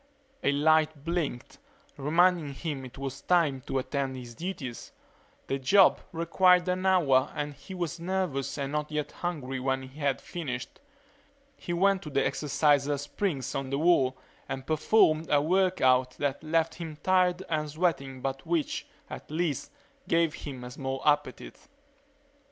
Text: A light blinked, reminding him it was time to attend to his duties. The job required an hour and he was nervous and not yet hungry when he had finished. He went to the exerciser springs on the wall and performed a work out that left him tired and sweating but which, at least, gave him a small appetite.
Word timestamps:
A 0.43 0.51
light 0.51 1.05
blinked, 1.05 1.59
reminding 1.95 2.55
him 2.55 2.83
it 2.83 2.97
was 2.97 3.21
time 3.21 3.61
to 3.67 3.77
attend 3.77 4.15
to 4.15 4.19
his 4.21 4.33
duties. 4.33 4.93
The 5.45 5.59
job 5.59 5.99
required 6.11 6.67
an 6.69 6.87
hour 6.87 7.31
and 7.35 7.53
he 7.53 7.75
was 7.75 7.99
nervous 7.99 8.57
and 8.57 8.71
not 8.71 8.91
yet 8.91 9.11
hungry 9.11 9.59
when 9.59 9.83
he 9.83 9.99
had 9.99 10.19
finished. 10.19 10.79
He 11.55 11.71
went 11.71 12.01
to 12.01 12.09
the 12.09 12.25
exerciser 12.25 12.97
springs 12.97 13.53
on 13.53 13.69
the 13.69 13.77
wall 13.77 14.17
and 14.49 14.65
performed 14.65 15.29
a 15.29 15.39
work 15.39 15.81
out 15.81 16.17
that 16.17 16.43
left 16.43 16.73
him 16.73 16.95
tired 17.03 17.43
and 17.47 17.69
sweating 17.69 18.21
but 18.21 18.43
which, 18.47 18.87
at 19.07 19.29
least, 19.29 19.69
gave 20.07 20.33
him 20.33 20.63
a 20.63 20.71
small 20.71 21.03
appetite. 21.05 21.67